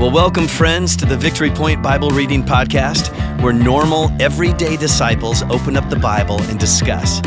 [0.00, 5.76] Well, welcome, friends, to the Victory Point Bible Reading Podcast, where normal, everyday disciples open
[5.76, 7.20] up the Bible and discuss.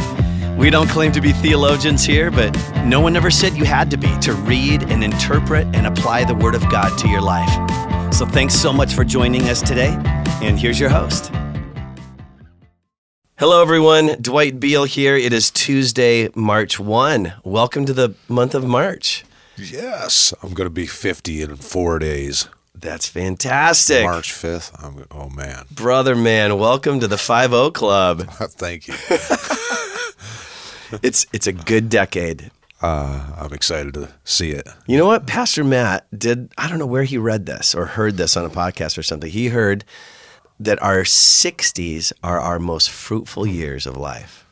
[0.58, 2.52] We don't claim to be theologians here, but
[2.84, 6.34] no one ever said you had to be to read and interpret and apply the
[6.34, 8.12] Word of God to your life.
[8.12, 9.96] So thanks so much for joining us today,
[10.42, 11.32] and here's your host.
[13.38, 14.20] Hello, everyone.
[14.20, 15.16] Dwight Beal here.
[15.16, 17.34] It is Tuesday, March 1.
[17.44, 19.26] Welcome to the month of March.
[19.58, 22.50] Yes, I'm going to be 50 in four days.
[22.76, 24.04] That's fantastic.
[24.04, 24.72] March 5th.
[24.84, 25.66] I'm, oh, man.
[25.72, 28.22] Brother man, welcome to the 50 Club.
[28.30, 28.96] Thank you.
[31.02, 32.52] It's it's a good decade.
[32.82, 34.68] Uh, I'm excited to see it.
[34.86, 35.26] You know what?
[35.26, 38.50] Pastor Matt did I don't know where he read this or heard this on a
[38.50, 39.32] podcast or something.
[39.32, 39.86] He heard
[40.60, 44.46] that our 60s are our most fruitful years of life,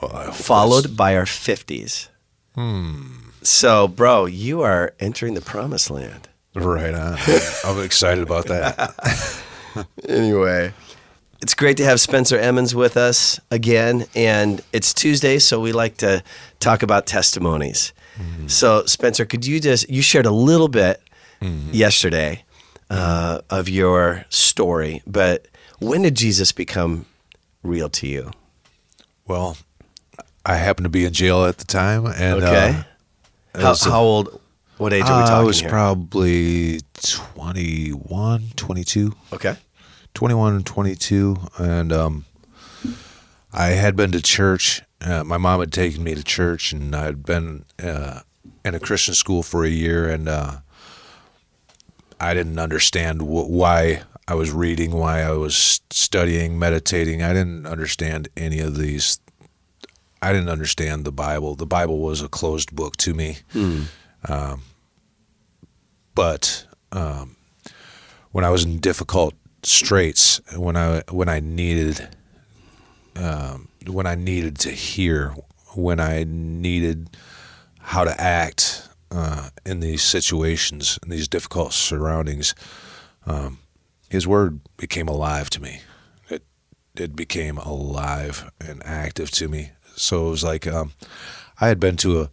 [0.00, 2.08] Well, followed by our 50s.
[2.54, 3.30] Hmm.
[3.42, 6.28] So, bro, you are entering the promised land.
[6.54, 7.16] Right on.
[7.64, 8.94] I'm excited about that.
[10.08, 10.72] Anyway,
[11.40, 14.04] it's great to have Spencer Emmons with us again.
[14.16, 16.24] And it's Tuesday, so we like to
[16.58, 17.92] talk about testimonies.
[18.48, 21.00] So, Spencer, could you just, you shared a little bit
[21.40, 22.44] yesterday
[22.90, 25.46] uh, of your story, but
[25.78, 27.06] when did Jesus become
[27.62, 28.32] real to you?
[29.26, 29.56] Well,
[30.44, 32.06] I happened to be in jail at the time.
[32.06, 32.82] And, Okay.
[33.54, 34.40] uh, how, a- how old,
[34.80, 35.34] what age are we talking?
[35.36, 35.68] I was here?
[35.70, 39.14] probably 21, 22.
[39.34, 39.56] okay.
[40.14, 42.24] 21 and 22 and um,
[43.52, 47.24] i had been to church uh, my mom had taken me to church and i'd
[47.24, 48.18] been uh,
[48.64, 50.56] in a christian school for a year and uh,
[52.20, 57.66] i didn't understand wh- why i was reading why i was studying meditating i didn't
[57.66, 59.20] understand any of these
[60.20, 63.38] i didn't understand the bible the bible was a closed book to me
[64.28, 64.62] um,
[66.20, 67.34] but um,
[68.30, 69.32] when I was in difficult
[69.62, 72.10] straits, when I when I needed
[73.16, 75.34] um, when I needed to hear,
[75.74, 77.16] when I needed
[77.78, 82.54] how to act uh, in these situations, in these difficult surroundings,
[83.24, 83.58] um,
[84.10, 85.80] His Word became alive to me.
[86.28, 86.42] It
[86.96, 89.70] it became alive and active to me.
[89.96, 90.92] So it was like um,
[91.62, 92.30] I had been to a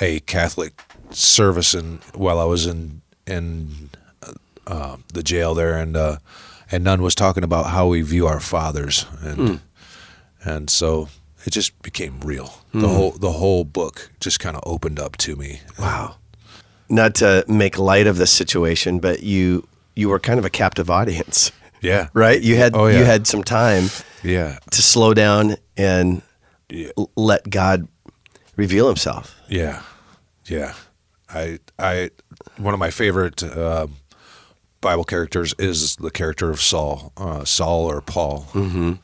[0.00, 3.90] a Catholic service and while I was in in
[4.66, 6.16] uh, the jail there, and uh,
[6.70, 9.60] and nun was talking about how we view our fathers, and
[10.44, 11.08] and so
[11.44, 12.54] it just became real.
[12.72, 15.60] The whole the whole book just kind of opened up to me.
[15.78, 16.16] Wow.
[16.88, 19.66] Not to make light of the situation, but you
[19.96, 21.52] you were kind of a captive audience.
[21.80, 22.40] Yeah, right?
[22.40, 23.88] You had Oh, you had some time
[24.22, 26.22] yeah, to slow down and
[26.70, 26.90] Yeah.
[26.96, 27.88] l- let God
[28.56, 29.34] reveal Himself.
[29.48, 29.82] yeah,
[30.46, 30.74] yeah.
[31.28, 32.10] I I
[32.56, 33.96] one of my favorite um
[34.80, 38.48] Bible characters is the character of Saul, uh, Saul or Paul.
[38.52, 38.94] Mm-hmm.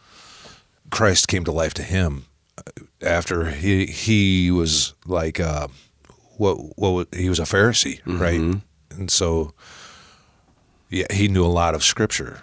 [0.90, 2.26] Christ came to life to him
[2.58, 2.62] uh,
[3.00, 5.68] after he he was like uh,
[6.36, 8.60] what what he was a Pharisee, right?
[8.90, 9.54] And so
[10.90, 12.42] yeah, he knew a lot of scripture,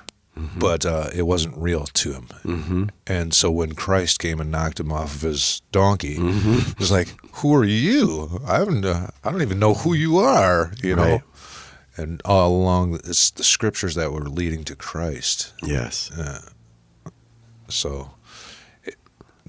[0.58, 2.28] but uh, it wasn't real to him.
[2.44, 2.84] Mm-hmm.
[3.08, 7.08] And so when Christ came and knocked him off of his donkey, it was like,
[7.36, 8.42] "Who are you?
[8.46, 8.86] I haven't.
[8.86, 11.22] Uh, I don't even know who you are." You know.
[11.98, 15.54] And all along, it's the scriptures that were leading to Christ.
[15.64, 16.12] Yes.
[17.70, 18.12] So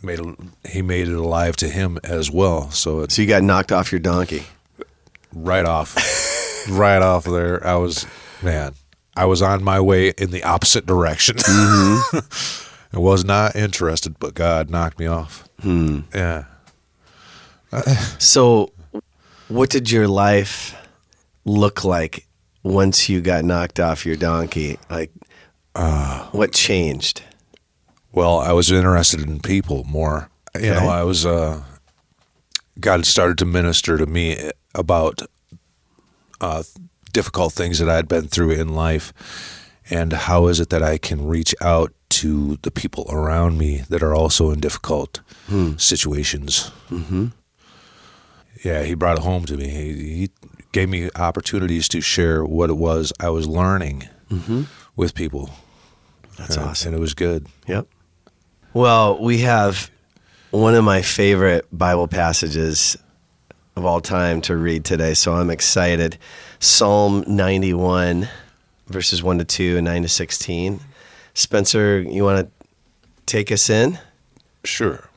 [0.02, 0.20] made
[0.64, 2.70] he made it alive to him as well.
[2.70, 4.44] So it's So you got knocked off your donkey.
[5.34, 5.96] right off,
[6.70, 7.66] right off there.
[7.66, 8.06] I was
[8.42, 8.74] man.
[9.16, 11.36] I was on my way in the opposite direction.
[11.46, 12.22] I
[12.92, 15.44] was not interested, but God knocked me off.
[15.64, 16.44] Yeah.
[18.18, 18.72] So,
[19.48, 20.74] what did your life
[21.44, 22.26] look like
[22.62, 24.78] once you got knocked off your donkey?
[24.90, 25.10] Like,
[26.32, 27.22] what changed?
[28.12, 30.30] Well, I was interested in people more.
[30.54, 30.70] You Okay.
[30.70, 31.62] know, I was uh
[32.80, 35.22] God started to minister to me about
[36.40, 36.62] uh
[37.16, 39.12] difficult things that I'd been through in life
[39.88, 44.02] and how is it that I can reach out to the people around me that
[44.02, 45.20] are also in difficult
[45.78, 46.70] situations.
[46.90, 47.26] Mm-hmm.
[48.64, 49.68] Yeah, he brought it home to me.
[49.68, 50.30] He, he
[50.72, 54.08] gave me opportunities to share what it was I was learning
[54.96, 55.48] with people.
[56.38, 56.88] That's And- awesome.
[56.88, 57.46] And it was good.
[57.66, 57.86] Yep.
[58.74, 59.90] Well, we have
[60.50, 62.96] one of my favorite Bible passages
[63.76, 66.16] of all time to read today, so I'm excited.
[66.58, 68.26] Psalm 91,
[68.86, 70.80] verses 1 to 2 and 9 to 16.
[71.34, 72.66] Spencer, you want to
[73.26, 73.98] take us in?
[74.64, 75.10] Sure.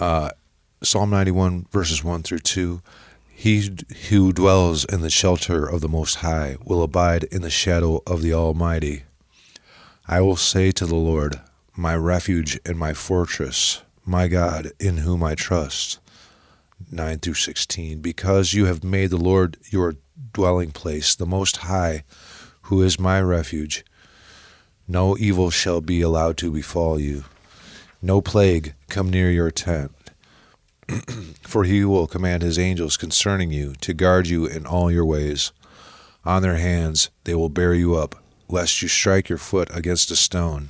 [0.00, 0.30] Uh,
[0.82, 2.80] Psalm 91, verses 1 through 2.
[3.28, 3.70] He
[4.08, 8.22] who dwells in the shelter of the Most High will abide in the shadow of
[8.22, 9.02] the Almighty.
[10.08, 11.38] I will say to the Lord,
[11.76, 15.98] My refuge and my fortress, my God, in whom I trust.
[16.90, 18.00] 9 through 16.
[18.00, 19.96] Because you have made the Lord your
[20.32, 22.04] dwelling place, the Most High,
[22.62, 23.84] who is my refuge,
[24.86, 27.24] no evil shall be allowed to befall you,
[28.02, 29.92] no plague come near your tent.
[31.42, 35.52] For he will command his angels concerning you to guard you in all your ways.
[36.24, 38.16] On their hands they will bear you up,
[38.48, 40.68] lest you strike your foot against a stone.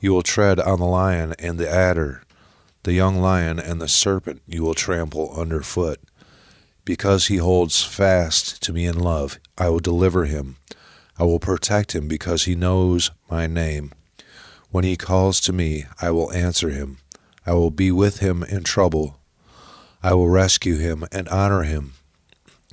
[0.00, 2.22] You will tread on the lion and the adder,
[2.84, 6.00] the young lion and the serpent you will trample underfoot.
[6.84, 10.56] Because he holds fast to me in love, I will deliver him.
[11.18, 13.92] I will protect him because he knows my name.
[14.70, 16.98] When he calls to me, I will answer him.
[17.46, 19.20] I will be with him in trouble.
[20.02, 21.92] I will rescue him and honor him.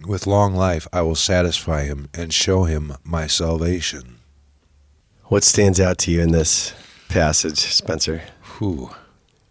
[0.07, 4.19] With long life, I will satisfy him and show him my salvation.
[5.25, 6.73] What stands out to you in this
[7.09, 8.23] passage, Spencer?
[8.57, 8.89] Whew.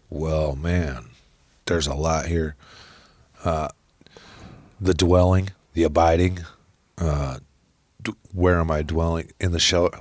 [0.09, 1.09] Well, man,
[1.65, 2.55] there's a lot here.
[3.43, 3.69] Uh,
[4.81, 6.39] the dwelling, the abiding.
[6.97, 7.39] Uh,
[8.01, 9.91] d- where am I dwelling in the shel-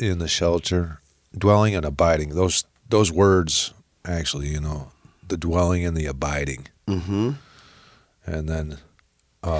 [0.00, 1.00] in the shelter?
[1.36, 2.30] Dwelling and abiding.
[2.30, 3.72] Those those words
[4.04, 4.90] actually, you know,
[5.26, 6.66] the dwelling and the abiding.
[6.88, 7.32] Mm-hmm.
[8.26, 8.78] And then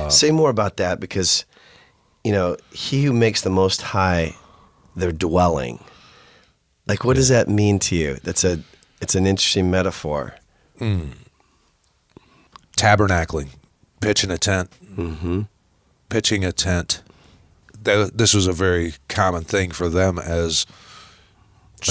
[0.08, 1.44] Say more about that because,
[2.25, 4.35] you know, he who makes the Most High
[4.97, 5.82] their dwelling.
[6.87, 8.17] Like, what does that mean to you?
[8.23, 8.61] That's a,
[9.00, 10.35] it's an interesting metaphor.
[12.76, 13.49] tabernacling,
[14.00, 15.43] pitching a tent, Mm-hmm.
[16.08, 17.02] pitching a tent.
[17.82, 20.67] This was a very common thing for them as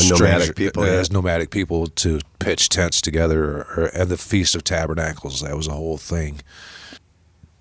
[0.09, 0.91] nomadic people, yeah.
[0.93, 5.41] as nomadic people to pitch tents together, or, or and the Feast of Tabernacles.
[5.41, 6.41] That was a whole thing.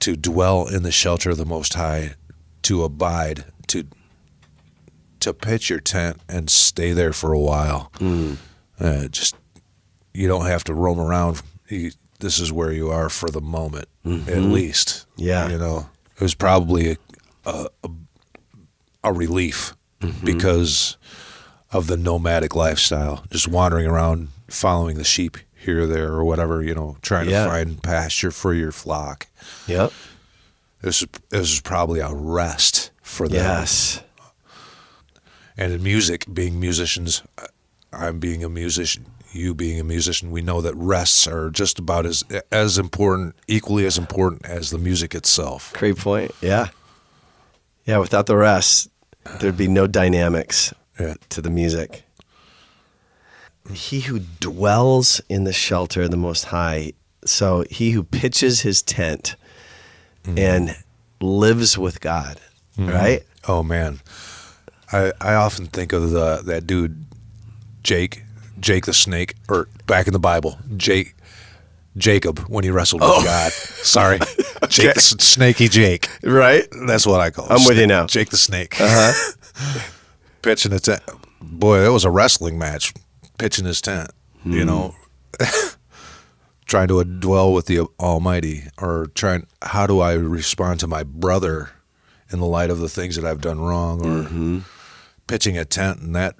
[0.00, 2.14] To dwell in the shelter of the Most High,
[2.62, 3.84] to abide, to
[5.20, 7.90] to pitch your tent and stay there for a while.
[7.98, 8.36] Mm.
[8.80, 9.34] Uh, just
[10.14, 11.42] you don't have to roam around.
[11.68, 11.90] You,
[12.20, 14.88] this is where you are for the moment, at least.
[15.16, 15.22] Mm-hmm.
[15.22, 15.48] Yeah.
[15.50, 16.96] you know, it was probably a
[17.46, 17.90] a, a,
[19.04, 20.24] a relief Mm-hmm.
[20.26, 20.96] because
[21.72, 26.62] of the nomadic lifestyle, just wandering around, following the sheep here or there or whatever.
[26.62, 27.44] You know, trying Yeah.
[27.44, 29.26] to find pasture for your flock.
[29.66, 29.92] Yep.
[30.82, 33.38] This is this is probably a rest for them.
[33.42, 34.00] Yes.
[35.56, 37.22] And in music, being musicians,
[37.92, 42.06] I'm being a musician, you being a musician, we know that rests are just about
[42.06, 45.72] as as important, equally as important as the music itself.
[45.74, 46.32] Great point.
[46.40, 46.68] Yeah.
[47.84, 47.98] Yeah.
[47.98, 48.90] Without the rest,
[49.40, 51.14] there'd be no dynamics Yeah.
[51.30, 52.04] to the music.
[53.72, 56.92] He who dwells in the shelter of the Most High,
[57.24, 59.36] so he who pitches his tent
[60.24, 60.38] mm-hmm.
[60.38, 60.76] and
[61.20, 62.40] lives with God,
[62.78, 62.90] mm-hmm.
[62.90, 63.22] right?
[63.46, 64.00] Oh man,
[64.90, 67.04] I I often think of the that dude,
[67.88, 68.22] Jake,
[68.60, 71.14] Jake the snake, or back in the Bible, Jake.
[71.96, 73.50] Jacob when he wrestled with God.
[73.50, 74.18] Sorry,
[74.68, 76.06] Jake the snaky Jake.
[76.22, 76.68] Right?
[76.86, 77.46] That's what I call.
[77.46, 77.52] him.
[77.52, 78.06] I'm with you now.
[78.06, 78.78] Jake the snake.
[78.78, 79.80] Uh-huh.
[80.42, 81.00] Pitching a tent.
[81.40, 82.92] Boy, that was a wrestling match.
[83.38, 84.10] Pitching his tent.
[84.44, 84.94] You know,
[86.66, 89.46] trying to dwell with the Almighty, or trying.
[89.62, 91.70] How do I respond to my brother
[92.30, 94.62] in the light of the things that I've done wrong, or
[95.26, 96.36] pitching a tent and that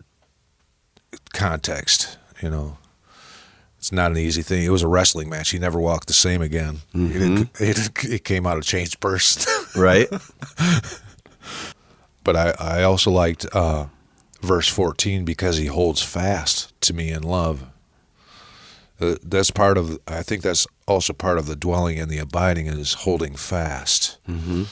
[1.32, 2.18] context?
[2.42, 2.78] You know.
[3.78, 4.64] It's not an easy thing.
[4.64, 5.50] It was a wrestling match.
[5.50, 6.78] He never walked the same again.
[7.60, 9.48] It, it, it came out of changed burst.
[9.76, 10.08] Right?
[12.24, 13.86] but I, I also liked uh,
[14.40, 17.64] verse 14 because he holds fast to me in love.
[19.00, 22.66] Uh, that's part of, I think that's also part of the dwelling and the abiding
[22.66, 24.64] is holding fast, mm-hmm.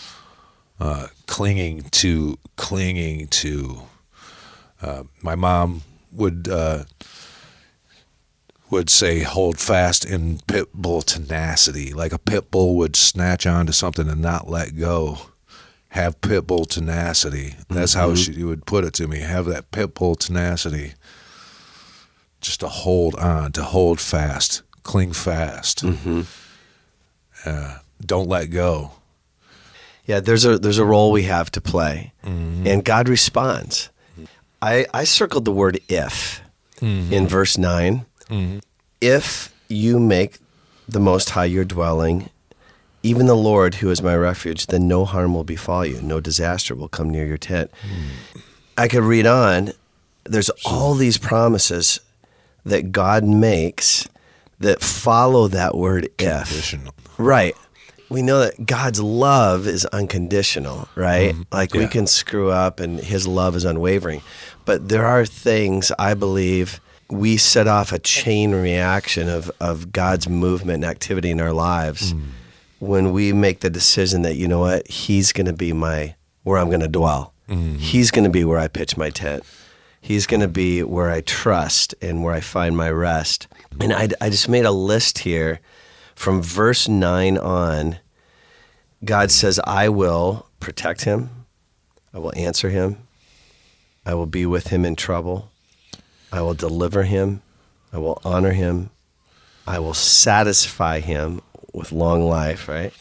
[0.80, 3.82] uh, clinging to, clinging to.
[4.82, 5.82] Uh, my mom
[6.16, 6.84] would uh,
[8.70, 13.72] would say hold fast in pit bull tenacity, like a pit bull would snatch onto
[13.72, 15.18] something and not let go
[15.90, 17.54] have pit bull tenacity.
[17.70, 19.20] That's how she would put it to me.
[19.20, 20.94] Have that pit bull tenacity.
[22.40, 25.82] Just to hold on, to hold fast, cling fast.
[27.44, 28.92] Uh, don't let go.
[30.04, 33.88] Yeah, there's a there's a role we have to play, and God responds.
[34.62, 36.40] I I circled the word if
[36.80, 37.12] mm-hmm.
[37.12, 38.58] in verse 9 mm-hmm.
[39.00, 40.38] If you make
[40.88, 42.30] the Most High your dwelling,
[43.02, 46.74] even the Lord who is my refuge, then no harm will befall you, no disaster
[46.74, 47.70] will come near your tent.
[47.82, 48.40] Hmm.
[48.78, 49.72] I could read on.
[50.24, 52.00] There's all these promises
[52.64, 54.08] that God makes
[54.58, 56.48] that follow that word if.
[57.18, 57.54] Right.
[58.08, 61.34] We know that God's love is unconditional, right?
[61.34, 61.42] Mm-hmm.
[61.52, 64.22] Like we can screw up and his love is unwavering.
[64.64, 70.28] But there are things I believe we set off a chain reaction of, of God's
[70.28, 72.22] movement and activity in our lives mm.
[72.80, 76.58] when we make the decision that, you know what, he's going to be my, where
[76.58, 77.32] I'm going to dwell.
[77.48, 77.76] Mm-hmm.
[77.76, 79.44] He's going to be where I pitch my tent.
[80.00, 83.48] He's going to be where I trust and where I find my rest.
[83.80, 85.60] And I, I just made a list here
[86.16, 87.98] from verse 9 on.
[89.04, 91.46] God says, I will protect him,
[92.12, 92.96] I will answer him,
[94.04, 95.50] I will be with him in trouble,
[96.32, 97.42] I will deliver him,
[97.92, 98.90] I will honor him,
[99.66, 101.40] I will satisfy him
[101.72, 102.92] with long life, right?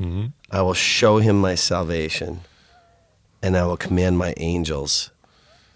[0.00, 0.26] Mm-hmm.
[0.50, 2.40] I will show him my salvation,
[3.42, 5.10] and I will command my angels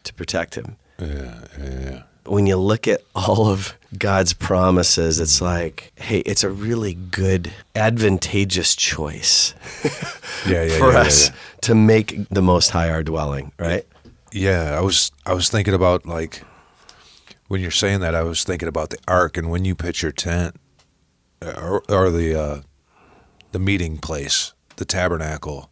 [0.05, 0.77] to protect him.
[0.99, 6.51] Yeah, yeah, When you look at all of God's promises, it's like, hey, it's a
[6.51, 9.55] really good, advantageous choice
[10.47, 10.79] yeah, yeah.
[10.79, 11.31] for yeah, us
[11.63, 13.87] to make the Most High our dwelling, right?
[14.33, 14.77] yeah.
[14.77, 16.43] I was I was thinking about like
[17.49, 20.13] when you're saying that I was thinking about the ark and when you pitch your
[20.13, 20.57] tent
[21.41, 22.61] uh, or, or the uh,
[23.53, 25.71] the meeting place, the tabernacle,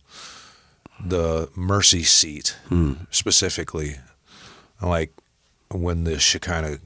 [1.04, 2.56] the mercy seat
[3.10, 3.96] specifically,
[4.80, 5.12] like
[5.70, 6.78] when the Shekinah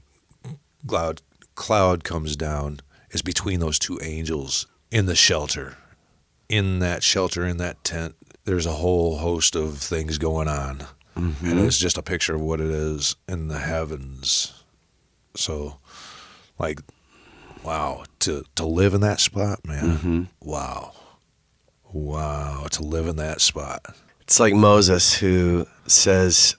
[0.87, 1.21] cloud
[1.55, 2.79] cloud comes down
[3.11, 5.77] is between those two angels in the shelter.
[6.49, 10.85] In that shelter, in that tent, there's a whole host of things going on.
[11.15, 11.57] And mm-hmm.
[11.59, 14.63] it's just a picture of what it is in the heavens.
[15.35, 15.77] So,
[16.57, 16.79] like,
[17.63, 19.83] wow, to, to live in that spot, man.
[19.97, 20.23] Mm-hmm.
[20.41, 20.93] Wow.
[21.93, 23.85] Wow, to live in that spot.
[24.21, 26.55] It's like Moses who says,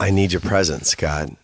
[0.00, 1.36] I need your presence, God.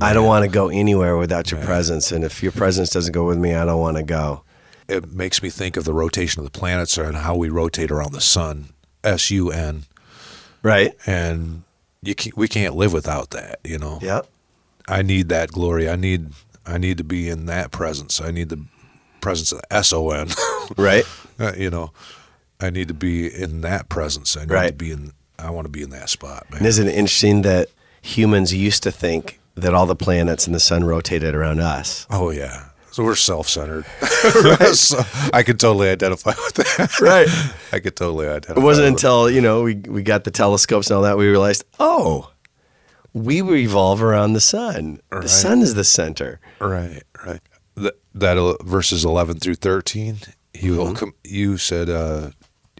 [0.00, 2.10] I don't want to go anywhere without your presence.
[2.10, 4.42] And if your presence doesn't go with me, I don't want to go.
[4.88, 8.12] It makes me think of the rotation of the planets and how we rotate around
[8.12, 8.66] the sun.
[9.02, 9.84] S U N.
[10.62, 10.92] Right?
[11.06, 11.64] And
[12.02, 13.98] you can, we can't live without that, you know.
[14.00, 14.26] Yep.
[14.88, 15.88] I need that glory.
[15.88, 16.30] I need
[16.66, 18.20] I need to be in that presence.
[18.20, 18.64] I need the
[19.20, 20.28] presence of S O N.
[20.78, 21.04] Right?
[21.38, 21.92] Uh, you know,
[22.58, 24.34] I need to be in that presence.
[24.34, 25.12] I need to be in.
[25.38, 26.60] I want to be in that spot, man.
[26.60, 27.68] And isn't it interesting that
[28.00, 32.06] humans used to think that all the planets and the sun rotated around us?
[32.10, 32.70] oh yeah.
[32.90, 33.86] So we're self-centered.
[34.74, 37.00] so I could totally identify with that.
[37.00, 37.26] Right.
[37.72, 38.60] I could totally identify.
[38.60, 41.64] It wasn't until, you know, we, we got the telescopes and all that, we realized,
[41.80, 42.30] oh,
[43.12, 45.00] we revolve around the sun.
[45.10, 46.40] The sun is the center.
[46.60, 47.40] Right, right.
[47.76, 50.18] That, that verses eleven through thirteen.
[50.52, 50.86] He will.
[50.86, 50.94] Mm-hmm.
[50.94, 52.30] Com- you said uh,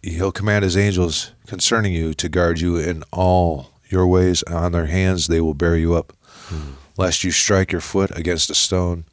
[0.02, 4.42] he'll command his angels concerning you to guard you in all your ways.
[4.44, 6.12] On their hands they will bear you up,
[6.48, 6.72] Hmm.
[6.96, 9.04] lest you strike your foot against a stone.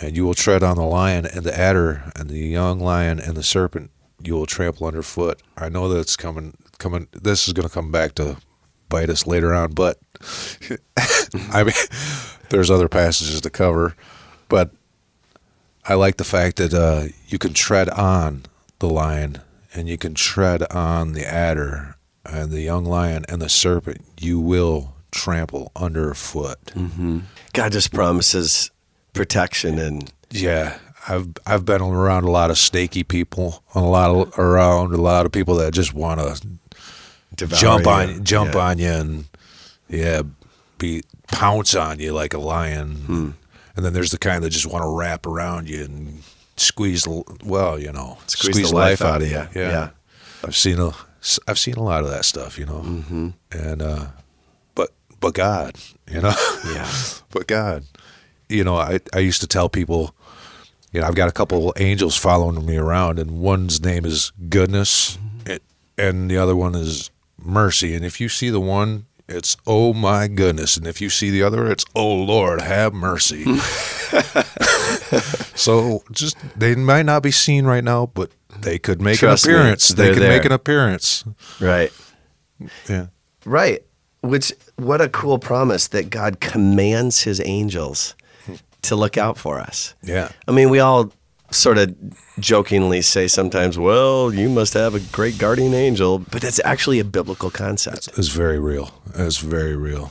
[0.00, 3.36] And you will tread on the lion and the adder and the young lion and
[3.36, 3.90] the serpent.
[4.22, 5.42] You will trample underfoot.
[5.56, 6.56] I know that it's coming.
[6.78, 7.08] Coming.
[7.12, 8.38] This is going to come back to
[8.88, 9.98] bite us later on, but
[11.50, 11.74] I mean,
[12.50, 13.96] there's other passages to cover,
[14.48, 14.70] but
[15.84, 18.42] I like the fact that uh, you can tread on
[18.78, 19.40] the lion
[19.74, 24.02] and you can tread on the adder and the young lion and the serpent.
[24.20, 26.58] You will trample underfoot.
[27.52, 28.70] God just promises
[29.12, 30.78] protection and Yeah,
[31.08, 35.26] I've I've been around a lot of snaky people, a lot of around a lot
[35.26, 37.90] of people that just want to jump you.
[37.90, 38.60] on jump Yeah.
[38.60, 39.24] on you and
[39.88, 40.22] yeah,
[40.78, 42.94] be pounce on you like a lion.
[43.06, 43.30] Hmm.
[43.76, 46.22] And then there's the kind that just want to wrap around you and
[46.56, 47.06] squeeze
[47.44, 49.34] well, you know, Squeeze the life out of you.
[49.54, 49.70] Yeah.
[49.70, 49.90] Yeah.
[50.44, 50.92] I've seen a
[51.46, 52.80] I've seen a lot of that stuff, you know.
[52.82, 53.28] Mm-hmm.
[53.52, 54.06] And uh
[55.22, 55.76] but God,
[56.10, 56.34] you know.
[56.66, 56.92] Yeah.
[57.30, 57.84] but God,
[58.50, 60.14] you know, I I used to tell people
[60.92, 65.16] you know, I've got a couple angels following me around, and one's name is goodness,
[65.16, 65.52] mm-hmm.
[65.52, 65.60] and,
[65.96, 67.10] and the other one is
[67.42, 67.94] mercy.
[67.94, 71.42] And if you see the one, it's oh my goodness, and if you see the
[71.42, 73.44] other, it's oh Lord, have mercy.
[75.54, 79.52] so just they might not be seen right now, but they could make Trust an
[79.52, 79.88] appearance.
[79.88, 80.36] they could there.
[80.36, 81.24] make an appearance.
[81.58, 81.90] Right.
[82.88, 83.06] Yeah.
[83.46, 83.82] Right.
[84.20, 88.14] Which, what a cool promise that God commands his angels
[88.82, 89.94] to look out for us.
[90.02, 90.30] Yeah.
[90.46, 91.12] I mean, we all
[91.50, 91.94] sort of
[92.38, 97.04] jokingly say sometimes, well, you must have a great guardian angel, but that's actually a
[97.04, 98.08] biblical concept.
[98.16, 98.92] It's very real.
[99.14, 100.10] It's very real.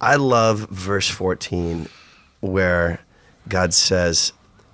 [0.00, 1.88] I love verse 14
[2.40, 3.00] where
[3.48, 4.32] God says,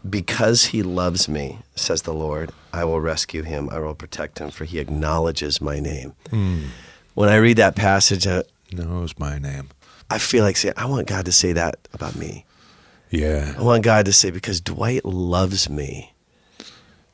[0.09, 3.68] Because he loves me, says the Lord, I will rescue him.
[3.71, 6.14] I will protect him, for he acknowledges my name.
[6.30, 6.64] Hmm.
[7.14, 8.26] When I read that passage,
[8.73, 9.69] Knows my name.
[10.11, 12.45] I feel like say, I want God to say that about me.
[13.11, 13.55] Yeah.
[13.59, 16.13] I want God to say, Because Dwight loves me,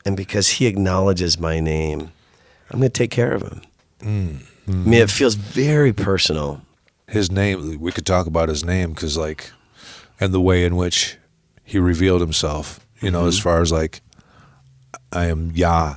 [0.05, 2.11] and because he acknowledges my name,
[2.69, 3.61] I'm going to take care of him.
[4.01, 4.35] Hmm.
[4.67, 6.61] I mean, it feels very personal.
[7.07, 9.51] his name we could talk about his name because like
[10.19, 11.17] and the way in which
[11.63, 13.43] he revealed himself you know as mm-hmm.
[13.43, 14.01] far as like
[15.11, 15.95] i am yah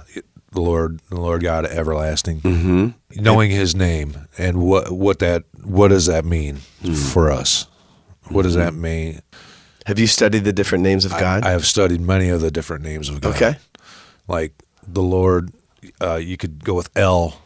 [0.53, 2.89] the lord the lord god everlasting mm-hmm.
[3.23, 6.57] knowing his name and what what that what does that mean
[7.13, 7.67] for us
[8.29, 9.21] what does that mean
[9.87, 11.45] Have you studied the different names of God?
[11.45, 13.57] i have studied many of the different names of god okay.
[14.27, 14.53] like
[14.87, 15.53] the lord
[16.01, 17.41] uh, you could go with el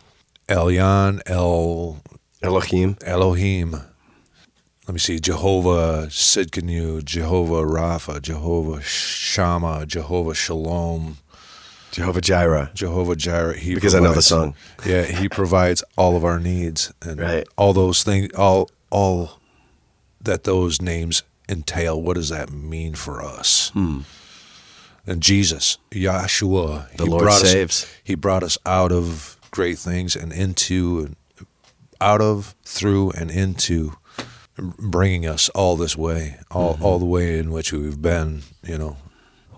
[0.49, 2.01] elyon el
[2.43, 2.97] Elohim.
[3.03, 3.71] Elohim.
[3.73, 5.21] Let me see.
[5.21, 11.19] Jehovah Sidkenu, Jehovah Rapha, Jehovah Shama, Jehovah Shalom,
[11.93, 12.71] Jehovah Jireh.
[12.75, 13.57] Jehovah Jireh.
[13.57, 14.55] He Because I know the song.
[14.85, 17.47] Yeah, he provides all of our needs and Right.
[17.57, 18.33] all those things.
[18.35, 19.39] All all
[20.21, 22.01] that those names entail.
[22.01, 23.71] What does that mean for us?
[23.75, 27.85] And Jesus, Yahshua, The he Lord brought saves.
[27.85, 31.15] Us, he brought us out of great things and into,
[32.01, 33.95] out of, through, and into,
[34.57, 36.85] bringing us all this way, all Mm-hmm.
[36.85, 38.43] all the way in which we've been.
[38.63, 38.97] You know,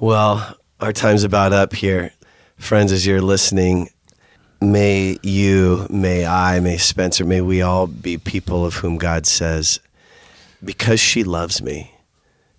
[0.00, 2.12] Well, our time's about up here.
[2.56, 3.90] Friends, as you're listening,
[4.60, 9.80] may you, may I, may Spencer, may we all be people of whom God says,
[10.62, 11.92] because she loves me,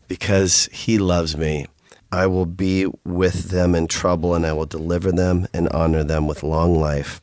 [0.07, 1.65] because he loves me,
[2.11, 6.27] I will be with them in trouble and I will deliver them and honor them
[6.27, 7.19] with long life.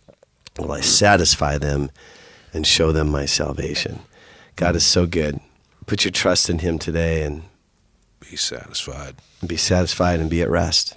[0.58, 1.90] Will I satisfy them
[2.52, 4.00] and show them my salvation?
[4.56, 5.40] God is so good.
[5.86, 7.42] Put your trust in him today and
[8.20, 9.16] be satisfied.
[9.46, 10.96] be satisfied and be at rest.